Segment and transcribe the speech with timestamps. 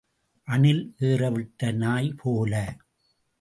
[0.47, 2.53] அணில் ஏற விட்ட நாய் போல.